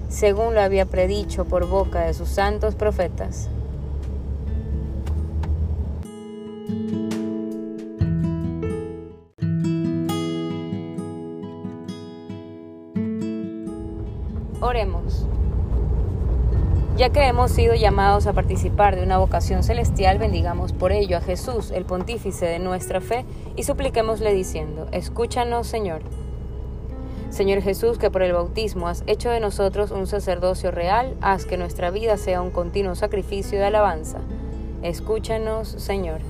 según 0.10 0.56
lo 0.56 0.62
había 0.62 0.88
predicho 0.88 1.46
por 1.46 1.68
boca 1.68 2.02
de 2.02 2.16
sus 2.16 2.28
santos 2.28 2.74
profetas. 2.74 3.48
Oremos. 14.60 15.28
Ya 16.98 17.12
que 17.12 17.28
hemos 17.28 17.52
sido 17.52 17.76
llamados 17.76 18.26
a 18.26 18.34
participar 18.34 18.96
de 18.96 19.04
una 19.04 19.20
vocación 19.20 19.62
celestial, 19.62 20.18
bendigamos 20.18 20.74
por 20.74 20.92
ello 20.92 21.18
a 21.18 21.22
Jesús, 21.22 21.70
el 21.70 21.86
pontífice 21.86 22.48
de 22.48 22.58
nuestra 22.58 23.02
fe, 23.02 23.24
y 23.56 23.62
supliquémosle 23.62 24.34
diciendo, 24.34 24.88
escúchanos 24.92 25.68
Señor. 25.68 26.02
Señor 27.30 27.62
Jesús, 27.62 28.00
que 28.00 28.10
por 28.10 28.24
el 28.24 28.34
bautismo 28.34 28.88
has 28.88 29.04
hecho 29.06 29.30
de 29.30 29.40
nosotros 29.40 29.92
un 29.92 30.08
sacerdocio 30.08 30.72
real, 30.72 31.16
haz 31.22 31.46
que 31.46 31.56
nuestra 31.56 31.92
vida 31.92 32.18
sea 32.18 32.42
un 32.42 32.50
continuo 32.50 32.96
sacrificio 32.96 33.60
de 33.60 33.66
alabanza. 33.66 34.18
Escúchanos, 34.82 35.68
Señor. 35.68 36.22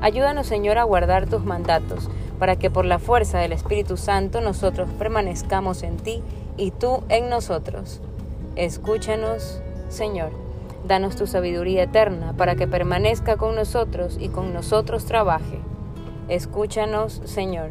Ayúdanos, 0.00 0.48
Señor, 0.48 0.78
a 0.78 0.82
guardar 0.82 1.28
tus 1.28 1.44
mandatos, 1.44 2.10
para 2.40 2.56
que 2.56 2.70
por 2.70 2.86
la 2.86 2.98
fuerza 2.98 3.38
del 3.38 3.52
Espíritu 3.52 3.96
Santo 3.96 4.40
nosotros 4.40 4.90
permanezcamos 4.98 5.84
en 5.84 5.96
ti 5.96 6.22
y 6.56 6.72
tú 6.72 7.04
en 7.08 7.28
nosotros. 7.28 8.00
Escúchanos, 8.56 9.62
Señor, 9.88 10.30
danos 10.86 11.16
tu 11.16 11.26
sabiduría 11.26 11.84
eterna 11.84 12.34
para 12.36 12.56
que 12.56 12.66
permanezca 12.66 13.36
con 13.36 13.54
nosotros 13.54 14.16
y 14.20 14.28
con 14.28 14.52
nosotros 14.52 15.06
trabaje. 15.06 15.60
Escúchanos, 16.28 17.22
Señor. 17.24 17.70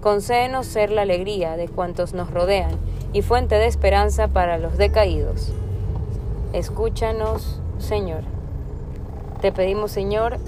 Concédenos 0.00 0.66
ser 0.66 0.90
la 0.90 1.02
alegría 1.02 1.56
de 1.56 1.68
cuantos 1.68 2.12
nos 2.12 2.30
rodean 2.30 2.78
y 3.14 3.22
fuente 3.22 3.54
de 3.54 3.66
esperanza 3.66 4.28
para 4.28 4.58
los 4.58 4.76
decaídos. 4.76 5.52
Escúchanos, 6.52 7.60
Señor. 7.78 8.22
Te 9.40 9.50
pedimos, 9.50 9.90
Señor, 9.90 10.38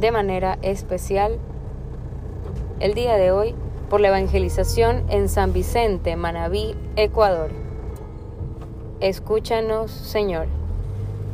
de 0.00 0.10
manera 0.10 0.58
especial 0.62 1.38
el 2.80 2.94
día 2.94 3.16
de 3.16 3.30
hoy 3.30 3.54
por 3.88 4.00
la 4.00 4.08
evangelización 4.08 5.04
en 5.10 5.28
San 5.28 5.52
Vicente, 5.52 6.16
Manabí, 6.16 6.74
Ecuador. 6.96 7.63
Escúchanos, 9.00 9.90
Señor. 9.90 10.46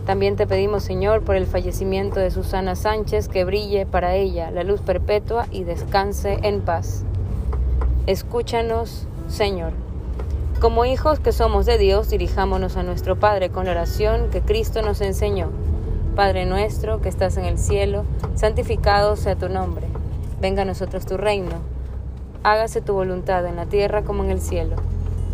También 0.06 0.36
te 0.36 0.46
pedimos, 0.46 0.82
Señor, 0.82 1.22
por 1.22 1.36
el 1.36 1.46
fallecimiento 1.46 2.18
de 2.18 2.30
Susana 2.30 2.74
Sánchez, 2.74 3.28
que 3.28 3.44
brille 3.44 3.86
para 3.86 4.14
ella 4.14 4.50
la 4.50 4.64
luz 4.64 4.80
perpetua 4.80 5.46
y 5.50 5.64
descanse 5.64 6.38
en 6.42 6.62
paz. 6.62 7.04
Escúchanos, 8.06 9.06
Señor. 9.28 9.72
Como 10.58 10.84
hijos 10.84 11.20
que 11.20 11.32
somos 11.32 11.64
de 11.66 11.78
Dios, 11.78 12.10
dirijámonos 12.10 12.76
a 12.76 12.82
nuestro 12.82 13.20
Padre 13.20 13.50
con 13.50 13.66
la 13.66 13.72
oración 13.72 14.30
que 14.30 14.40
Cristo 14.40 14.82
nos 14.82 15.00
enseñó. 15.00 15.50
Padre 16.16 16.46
nuestro 16.46 17.00
que 17.00 17.08
estás 17.08 17.36
en 17.36 17.44
el 17.44 17.56
cielo, 17.56 18.04
santificado 18.34 19.16
sea 19.16 19.36
tu 19.36 19.48
nombre. 19.48 19.86
Venga 20.40 20.62
a 20.62 20.64
nosotros 20.66 21.06
tu 21.06 21.16
reino. 21.18 21.56
Hágase 22.42 22.80
tu 22.80 22.94
voluntad 22.94 23.46
en 23.46 23.56
la 23.56 23.66
tierra 23.66 24.02
como 24.02 24.24
en 24.24 24.30
el 24.30 24.40
cielo. 24.40 24.76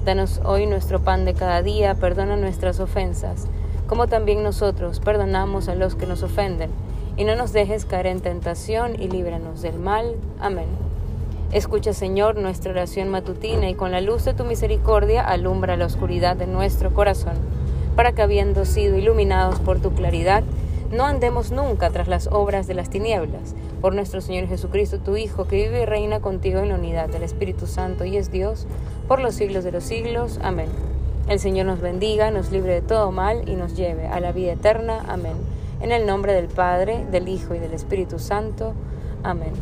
Danos 0.06 0.40
hoy 0.44 0.66
nuestro 0.66 1.00
pan 1.00 1.24
de 1.24 1.34
cada 1.34 1.62
día, 1.62 1.96
perdona 1.96 2.36
nuestras 2.36 2.78
ofensas, 2.78 3.48
como 3.88 4.06
también 4.06 4.44
nosotros 4.44 5.00
perdonamos 5.00 5.66
a 5.68 5.74
los 5.74 5.96
que 5.96 6.06
nos 6.06 6.22
ofenden, 6.22 6.70
y 7.16 7.24
no 7.24 7.34
nos 7.34 7.52
dejes 7.52 7.84
caer 7.84 8.06
en 8.06 8.20
tentación 8.20 8.94
y 9.02 9.08
líbranos 9.08 9.62
del 9.62 9.80
mal. 9.80 10.14
Amén. 10.38 10.68
Escucha, 11.50 11.92
Señor, 11.92 12.36
nuestra 12.36 12.70
oración 12.70 13.08
matutina 13.08 13.68
y 13.68 13.74
con 13.74 13.90
la 13.90 14.00
luz 14.00 14.24
de 14.24 14.32
tu 14.32 14.44
misericordia 14.44 15.22
alumbra 15.22 15.76
la 15.76 15.86
oscuridad 15.86 16.36
de 16.36 16.46
nuestro 16.46 16.94
corazón, 16.94 17.34
para 17.96 18.12
que 18.12 18.22
habiendo 18.22 18.64
sido 18.64 18.96
iluminados 18.96 19.58
por 19.58 19.80
tu 19.80 19.90
claridad, 19.92 20.44
No 20.92 21.04
andemos 21.04 21.50
nunca 21.50 21.90
tras 21.90 22.06
las 22.06 22.28
obras 22.28 22.68
de 22.68 22.74
las 22.74 22.90
tinieblas. 22.90 23.56
Por 23.80 23.94
nuestro 23.94 24.20
Señor 24.20 24.48
Jesucristo, 24.48 24.98
tu 24.98 25.16
Hijo, 25.16 25.46
que 25.46 25.56
vive 25.56 25.82
y 25.82 25.84
reina 25.84 26.20
contigo 26.20 26.60
en 26.60 26.70
la 26.70 26.76
unidad 26.76 27.08
del 27.08 27.22
Espíritu 27.22 27.66
Santo 27.66 28.04
y 28.04 28.16
es 28.16 28.30
Dios, 28.30 28.66
por 29.06 29.20
los 29.20 29.34
siglos 29.34 29.64
de 29.64 29.72
los 29.72 29.84
siglos. 29.84 30.38
Amén. 30.42 30.68
El 31.28 31.40
Señor 31.40 31.66
nos 31.66 31.80
bendiga, 31.80 32.30
nos 32.30 32.52
libre 32.52 32.74
de 32.74 32.82
todo 32.82 33.12
mal 33.12 33.48
y 33.48 33.56
nos 33.56 33.76
lleve 33.76 34.06
a 34.06 34.20
la 34.20 34.32
vida 34.32 34.52
eterna. 34.52 35.04
Amén. 35.08 35.34
En 35.80 35.92
el 35.92 36.06
nombre 36.06 36.32
del 36.32 36.48
Padre, 36.48 37.04
del 37.10 37.28
Hijo 37.28 37.54
y 37.54 37.58
del 37.58 37.74
Espíritu 37.74 38.18
Santo. 38.18 38.74
Amén. 39.22 39.52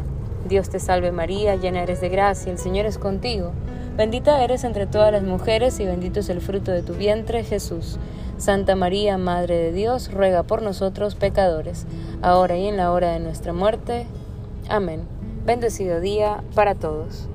Dios 0.49 0.69
te 0.69 0.79
salve 0.79 1.11
María, 1.11 1.57
llena 1.57 1.83
eres 1.83 2.01
de 2.03 2.11
gracia, 2.11 2.53
el 2.53 2.59
Señor 2.59 2.87
es 2.87 2.99
contigo. 2.99 3.53
Bendita 3.97 4.43
eres 4.45 4.65
entre 4.65 4.87
todas 4.87 5.11
las 5.11 5.23
mujeres 5.23 5.81
y 5.81 5.87
bendito 5.87 6.21
es 6.21 6.29
el 6.29 6.41
fruto 6.41 6.71
de 6.71 6.83
tu 6.83 6.95
vientre, 6.95 7.45
Jesús. 7.45 7.99
Santa 8.37 8.77
María, 8.77 9.19
Madre 9.19 9.57
de 9.57 9.73
Dios, 9.73 10.13
ruega 10.13 10.43
por 10.43 10.63
nosotros 10.63 11.15
pecadores, 11.15 11.87
ahora 12.23 12.57
y 12.57 12.67
en 12.67 12.77
la 12.77 12.93
hora 12.93 13.13
de 13.13 13.21
nuestra 13.21 13.53
muerte. 13.53 14.07
Amén. 14.69 15.03
Bendecido 15.47 16.01
día 16.01 16.43
para 16.55 16.75
todos. 16.75 17.29